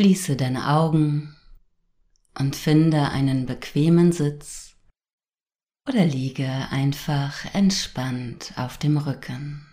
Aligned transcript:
Schließe 0.00 0.34
deine 0.34 0.66
Augen 0.66 1.36
und 2.38 2.56
finde 2.56 3.10
einen 3.10 3.44
bequemen 3.44 4.12
Sitz 4.12 4.74
oder 5.86 6.06
liege 6.06 6.48
einfach 6.70 7.54
entspannt 7.54 8.54
auf 8.56 8.78
dem 8.78 8.96
Rücken. 8.96 9.66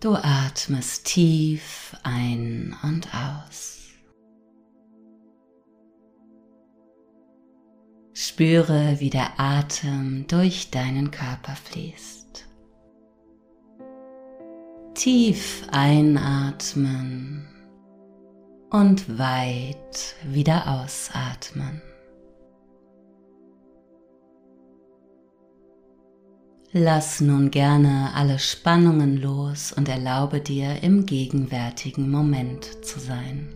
Du 0.00 0.14
atmest 0.14 1.08
tief 1.08 1.94
ein 2.02 2.74
und 2.82 3.14
aus. 3.14 3.90
Spüre, 8.14 8.98
wie 8.98 9.10
der 9.10 9.38
Atem 9.38 10.26
durch 10.26 10.70
deinen 10.70 11.10
Körper 11.10 11.54
fließt. 11.54 12.41
Tief 14.94 15.66
einatmen 15.72 17.48
und 18.70 19.18
weit 19.18 20.16
wieder 20.22 20.82
ausatmen. 20.82 21.80
Lass 26.72 27.22
nun 27.22 27.50
gerne 27.50 28.10
alle 28.14 28.38
Spannungen 28.38 29.16
los 29.16 29.72
und 29.72 29.88
erlaube 29.88 30.40
dir 30.40 30.82
im 30.82 31.06
gegenwärtigen 31.06 32.10
Moment 32.10 32.84
zu 32.84 33.00
sein. 33.00 33.48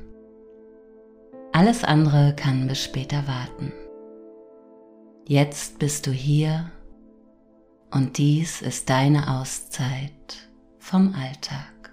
Alles 1.52 1.84
andere 1.84 2.34
kann 2.34 2.66
bis 2.66 2.83
später 2.83 3.27
warten. 3.28 3.72
Jetzt 5.27 5.78
bist 5.78 6.06
du 6.06 6.12
hier 6.12 6.70
und 7.91 8.16
dies 8.16 8.62
ist 8.62 8.89
deine 8.89 9.39
Auszeit 9.39 10.45
vom 10.87 11.12
Alltag. 11.20 11.92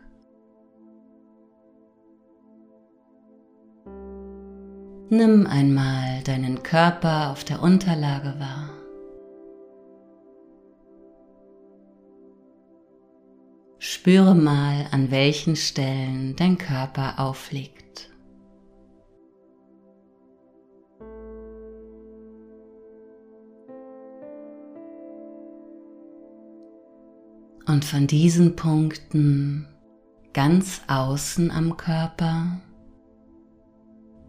Nimm 5.10 5.48
einmal 5.48 6.22
deinen 6.24 6.62
Körper 6.62 7.32
auf 7.32 7.44
der 7.44 7.64
Unterlage 7.64 8.36
wahr. 8.40 8.70
Spüre 13.80 14.36
mal, 14.36 14.86
an 14.92 15.10
welchen 15.10 15.56
Stellen 15.56 16.36
dein 16.36 16.60
Körper 16.60 17.16
aufliegt. 17.18 17.83
Und 27.66 27.86
von 27.86 28.08
diesen 28.08 28.56
Punkten 28.56 29.67
ganz 30.33 30.81
außen 30.88 31.50
am 31.50 31.78
Körper 31.78 32.59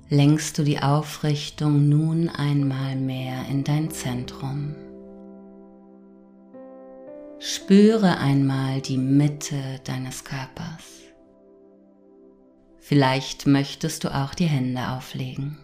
lenkst 0.08 0.58
du 0.58 0.64
die 0.64 0.80
Aufrichtung 0.80 1.88
nun 1.88 2.28
einmal 2.28 2.94
mehr 2.94 3.46
in 3.50 3.64
dein 3.64 3.90
Zentrum. 3.90 4.74
Spüre 7.40 8.18
einmal 8.18 8.80
die 8.80 8.98
Mitte 8.98 9.80
deines 9.84 10.24
Körpers. 10.24 11.02
Vielleicht 12.78 13.46
möchtest 13.46 14.04
du 14.04 14.14
auch 14.14 14.34
die 14.34 14.46
Hände 14.46 14.90
auflegen. 14.90 15.58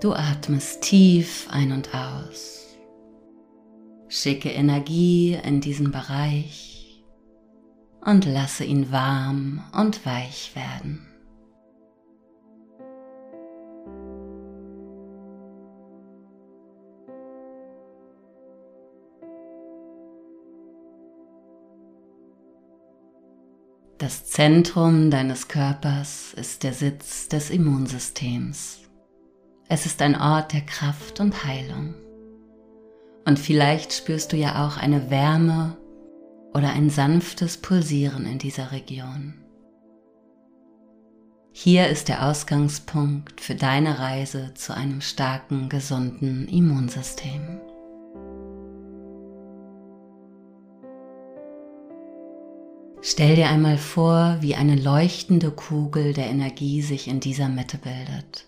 Du 0.00 0.12
atmest 0.12 0.82
tief 0.82 1.48
ein 1.50 1.72
und 1.72 1.94
aus. 1.94 2.76
Schicke 4.08 4.50
Energie 4.50 5.38
in 5.42 5.62
diesen 5.62 5.90
Bereich 5.90 7.02
und 8.04 8.26
lasse 8.26 8.64
ihn 8.64 8.92
warm 8.92 9.64
und 9.72 10.04
weich 10.04 10.54
werden. 10.54 11.06
Das 23.96 24.26
Zentrum 24.26 25.10
deines 25.10 25.48
Körpers 25.48 26.34
ist 26.34 26.64
der 26.64 26.74
Sitz 26.74 27.28
des 27.28 27.48
Immunsystems. 27.48 28.85
Es 29.68 29.84
ist 29.84 30.00
ein 30.00 30.14
Ort 30.14 30.52
der 30.52 30.60
Kraft 30.60 31.18
und 31.18 31.44
Heilung. 31.44 31.94
Und 33.24 33.38
vielleicht 33.38 33.92
spürst 33.92 34.32
du 34.32 34.36
ja 34.36 34.64
auch 34.64 34.76
eine 34.76 35.10
Wärme 35.10 35.76
oder 36.54 36.70
ein 36.70 36.88
sanftes 36.88 37.56
Pulsieren 37.56 38.26
in 38.26 38.38
dieser 38.38 38.70
Region. 38.70 39.34
Hier 41.50 41.88
ist 41.88 42.08
der 42.08 42.28
Ausgangspunkt 42.28 43.40
für 43.40 43.56
deine 43.56 43.98
Reise 43.98 44.54
zu 44.54 44.72
einem 44.72 45.00
starken, 45.00 45.68
gesunden 45.68 46.46
Immunsystem. 46.46 47.60
Stell 53.02 53.34
dir 53.34 53.48
einmal 53.48 53.78
vor, 53.78 54.36
wie 54.40 54.54
eine 54.54 54.76
leuchtende 54.76 55.50
Kugel 55.50 56.12
der 56.12 56.26
Energie 56.26 56.82
sich 56.82 57.08
in 57.08 57.18
dieser 57.18 57.48
Mitte 57.48 57.78
bildet. 57.78 58.46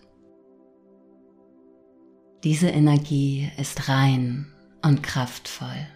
Diese 2.45 2.69
Energie 2.69 3.51
ist 3.57 3.89
rein 3.89 4.47
und 4.81 5.03
kraftvoll, 5.03 5.87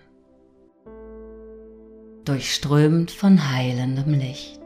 durchströmt 2.26 3.12
von 3.12 3.50
heilendem 3.50 4.14
Licht. 4.14 4.59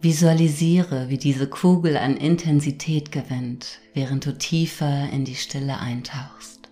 Visualisiere, 0.00 1.08
wie 1.08 1.18
diese 1.18 1.48
Kugel 1.48 1.96
an 1.96 2.16
Intensität 2.16 3.10
gewinnt, 3.10 3.80
während 3.92 4.24
du 4.24 4.38
tiefer 4.38 5.10
in 5.10 5.24
die 5.24 5.34
Stille 5.34 5.80
eintauchst. 5.80 6.70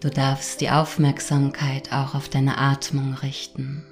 Du 0.00 0.10
darfst 0.10 0.60
die 0.60 0.70
Aufmerksamkeit 0.70 1.92
auch 1.92 2.16
auf 2.16 2.28
deine 2.28 2.58
Atmung 2.58 3.14
richten. 3.14 3.84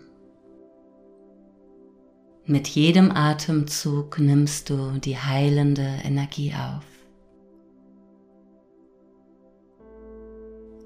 Mit 2.48 2.68
jedem 2.68 3.10
Atemzug 3.10 4.20
nimmst 4.20 4.70
du 4.70 4.98
die 5.00 5.18
heilende 5.18 5.98
Energie 6.04 6.54
auf. 6.54 6.84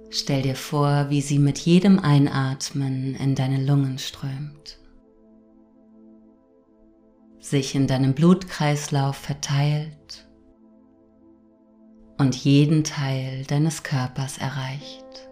Stell 0.08 0.40
dir 0.40 0.56
vor, 0.56 1.10
wie 1.10 1.20
sie 1.20 1.38
mit 1.38 1.58
jedem 1.58 1.98
Einatmen 1.98 3.14
in 3.14 3.34
deine 3.34 3.62
Lungen 3.62 3.98
strömt, 3.98 4.78
sich 7.40 7.74
in 7.74 7.86
deinem 7.86 8.14
Blutkreislauf 8.14 9.16
verteilt 9.16 10.30
und 12.16 12.36
jeden 12.36 12.84
Teil 12.84 13.44
deines 13.44 13.82
Körpers 13.82 14.38
erreicht. 14.38 15.29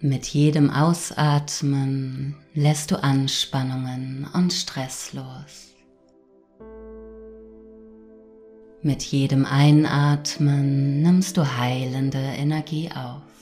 Mit 0.00 0.28
jedem 0.28 0.70
Ausatmen 0.70 2.36
lässt 2.54 2.92
du 2.92 3.02
Anspannungen 3.02 4.28
und 4.32 4.52
Stress 4.52 5.12
los. 5.12 5.74
Mit 8.80 9.02
jedem 9.02 9.44
Einatmen 9.44 11.02
nimmst 11.02 11.36
du 11.36 11.56
heilende 11.56 12.20
Energie 12.20 12.92
auf. 12.92 13.37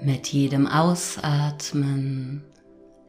Mit 0.00 0.28
jedem 0.28 0.68
Ausatmen 0.68 2.44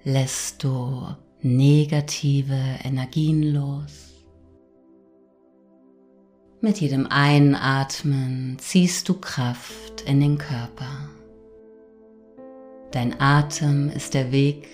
lässt 0.04 0.64
du 0.64 1.08
negative 1.42 2.80
Energien 2.84 3.44
los. 3.54 4.26
Mit 6.62 6.82
jedem 6.82 7.06
Einatmen 7.06 8.58
ziehst 8.60 9.08
du 9.08 9.14
Kraft 9.14 10.02
in 10.08 10.20
den 10.20 10.40
Körper. 10.40 11.10
Dein 12.92 13.22
Atem 13.22 13.92
ist 13.92 14.16
der 14.16 14.32
Weg, 14.32 14.68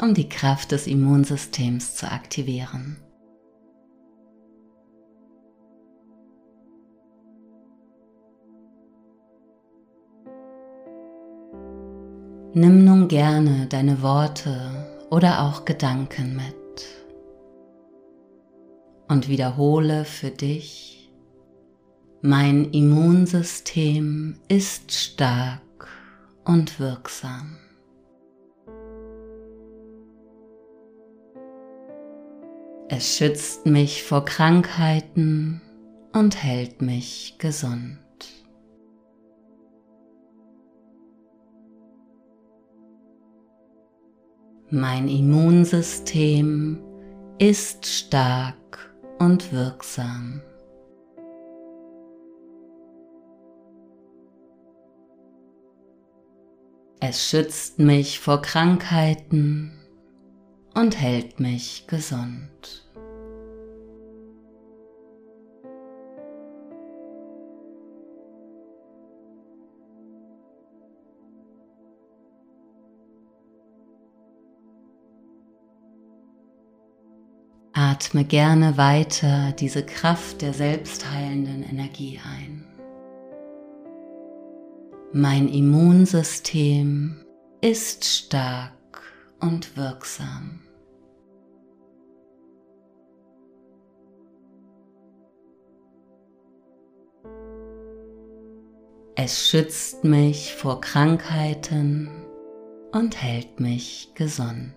um 0.00 0.14
die 0.14 0.28
Kraft 0.28 0.70
des 0.70 0.86
Immunsystems 0.86 1.96
zu 1.96 2.10
aktivieren. 2.10 2.98
Nimm 12.54 12.84
nun 12.84 13.08
gerne 13.08 13.66
deine 13.68 14.00
Worte 14.00 14.58
oder 15.10 15.42
auch 15.42 15.66
Gedanken 15.66 16.34
mit 16.36 16.54
und 19.08 19.28
wiederhole 19.28 20.06
für 20.06 20.30
dich, 20.30 21.10
mein 22.22 22.70
Immunsystem 22.72 24.40
ist 24.48 24.92
stark 24.92 25.88
und 26.44 26.80
wirksam. 26.80 27.58
Es 32.88 33.16
schützt 33.16 33.66
mich 33.66 34.02
vor 34.02 34.24
Krankheiten 34.24 35.60
und 36.14 36.42
hält 36.42 36.80
mich 36.80 37.36
gesund. 37.38 37.98
Mein 44.70 45.08
Immunsystem 45.08 46.78
ist 47.38 47.86
stark 47.86 48.94
und 49.18 49.50
wirksam. 49.50 50.42
Es 57.00 57.30
schützt 57.30 57.78
mich 57.78 58.20
vor 58.20 58.42
Krankheiten 58.42 59.72
und 60.74 61.00
hält 61.00 61.40
mich 61.40 61.86
gesund. 61.86 62.87
Atme 77.80 78.24
gerne 78.24 78.76
weiter 78.76 79.52
diese 79.52 79.86
Kraft 79.86 80.42
der 80.42 80.52
selbstheilenden 80.52 81.62
Energie 81.62 82.18
ein. 82.28 82.64
Mein 85.12 85.46
Immunsystem 85.46 87.24
ist 87.60 88.04
stark 88.04 89.00
und 89.38 89.76
wirksam. 89.76 90.58
Es 99.14 99.48
schützt 99.48 100.02
mich 100.02 100.52
vor 100.56 100.80
Krankheiten 100.80 102.10
und 102.90 103.22
hält 103.22 103.60
mich 103.60 104.10
gesund. 104.16 104.74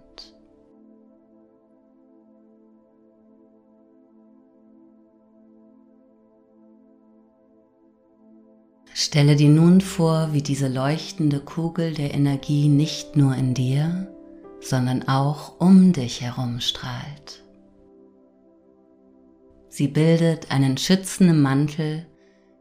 Stelle 9.03 9.35
dir 9.35 9.49
nun 9.49 9.81
vor, 9.81 10.29
wie 10.31 10.43
diese 10.43 10.67
leuchtende 10.67 11.39
Kugel 11.39 11.95
der 11.95 12.13
Energie 12.13 12.67
nicht 12.67 13.17
nur 13.17 13.35
in 13.35 13.55
dir, 13.55 14.13
sondern 14.59 15.07
auch 15.07 15.59
um 15.59 15.91
dich 15.91 16.21
herum 16.21 16.59
strahlt. 16.59 17.43
Sie 19.69 19.87
bildet 19.87 20.51
einen 20.51 20.77
schützenden 20.77 21.41
Mantel, 21.41 22.05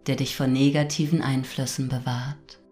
der 0.07 0.17
dich 0.17 0.35
vor 0.35 0.47
negativen 0.47 1.21
Einflüssen 1.21 1.91
bewahrt. 1.91 2.63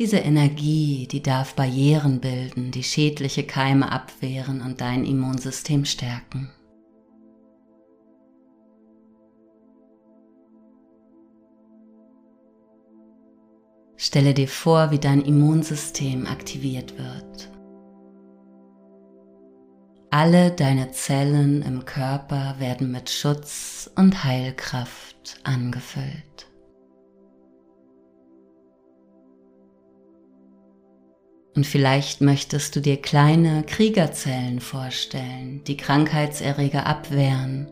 Diese 0.00 0.18
Energie, 0.18 1.06
die 1.06 1.22
darf 1.22 1.54
Barrieren 1.54 2.18
bilden, 2.18 2.72
die 2.72 2.82
schädliche 2.82 3.44
Keime 3.44 3.92
abwehren 3.92 4.60
und 4.60 4.80
dein 4.80 5.04
Immunsystem 5.04 5.84
stärken. 5.84 6.50
Stelle 14.04 14.34
dir 14.34 14.48
vor, 14.48 14.90
wie 14.90 14.98
dein 14.98 15.20
Immunsystem 15.20 16.26
aktiviert 16.26 16.98
wird. 16.98 17.48
Alle 20.10 20.50
deine 20.50 20.90
Zellen 20.90 21.62
im 21.62 21.84
Körper 21.84 22.56
werden 22.58 22.90
mit 22.90 23.10
Schutz 23.10 23.88
und 23.94 24.24
Heilkraft 24.24 25.38
angefüllt. 25.44 26.48
Und 31.54 31.64
vielleicht 31.64 32.22
möchtest 32.22 32.74
du 32.74 32.80
dir 32.80 33.00
kleine 33.00 33.62
Kriegerzellen 33.62 34.58
vorstellen, 34.58 35.62
die 35.68 35.76
Krankheitserreger 35.76 36.86
abwehren 36.86 37.70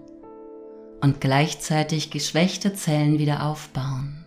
und 1.00 1.20
gleichzeitig 1.20 2.12
geschwächte 2.12 2.72
Zellen 2.72 3.18
wieder 3.18 3.44
aufbauen. 3.44 4.19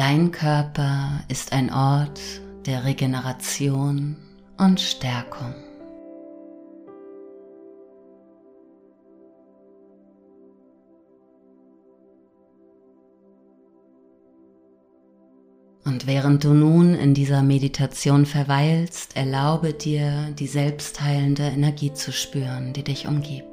Dein 0.00 0.30
Körper 0.32 1.20
ist 1.28 1.52
ein 1.52 1.70
Ort 1.70 2.18
der 2.64 2.86
Regeneration 2.86 4.16
und 4.56 4.80
Stärkung. 4.80 5.52
Und 15.84 16.06
während 16.06 16.44
du 16.44 16.54
nun 16.54 16.94
in 16.94 17.12
dieser 17.12 17.42
Meditation 17.42 18.24
verweilst, 18.24 19.18
erlaube 19.18 19.74
dir, 19.74 20.30
die 20.38 20.46
selbstheilende 20.46 21.42
Energie 21.42 21.92
zu 21.92 22.10
spüren, 22.10 22.72
die 22.72 22.84
dich 22.84 23.06
umgibt. 23.06 23.49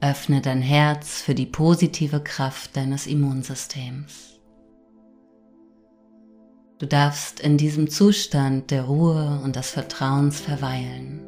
Öffne 0.00 0.40
dein 0.40 0.62
Herz 0.62 1.20
für 1.20 1.34
die 1.34 1.46
positive 1.46 2.20
Kraft 2.20 2.76
deines 2.76 3.06
Immunsystems. 3.06 4.38
Du 6.78 6.86
darfst 6.86 7.40
in 7.40 7.56
diesem 7.56 7.88
Zustand 7.88 8.70
der 8.70 8.82
Ruhe 8.82 9.40
und 9.42 9.56
des 9.56 9.70
Vertrauens 9.70 10.40
verweilen 10.40 11.25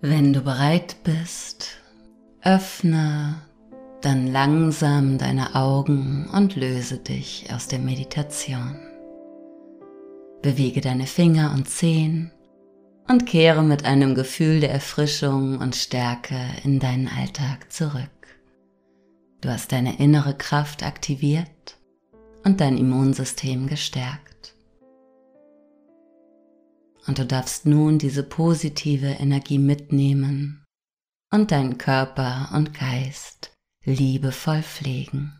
Wenn 0.00 0.32
du 0.32 0.42
bereit 0.42 0.96
bist, 1.02 1.80
öffne 2.42 3.42
dann 4.00 4.28
langsam 4.28 5.18
deine 5.18 5.56
Augen 5.56 6.30
und 6.32 6.54
löse 6.54 6.98
dich 6.98 7.46
aus 7.52 7.66
der 7.66 7.80
Meditation. 7.80 8.76
Bewege 10.40 10.80
deine 10.80 11.06
Finger 11.06 11.52
und 11.52 11.68
Zehen 11.68 12.30
und 13.08 13.26
kehre 13.26 13.64
mit 13.64 13.84
einem 13.84 14.14
Gefühl 14.14 14.60
der 14.60 14.70
Erfrischung 14.70 15.58
und 15.58 15.74
Stärke 15.74 16.38
in 16.62 16.78
deinen 16.78 17.08
Alltag 17.08 17.72
zurück. 17.72 18.38
Du 19.40 19.48
hast 19.48 19.72
deine 19.72 19.98
innere 19.98 20.34
Kraft 20.34 20.84
aktiviert 20.84 21.76
und 22.44 22.60
dein 22.60 22.78
Immunsystem 22.78 23.66
gestärkt. 23.66 24.27
Und 27.08 27.18
du 27.18 27.24
darfst 27.24 27.64
nun 27.64 27.98
diese 27.98 28.22
positive 28.22 29.06
Energie 29.06 29.58
mitnehmen 29.58 30.64
und 31.32 31.50
deinen 31.50 31.78
Körper 31.78 32.50
und 32.54 32.74
Geist 32.74 33.56
liebevoll 33.84 34.62
pflegen. 34.62 35.37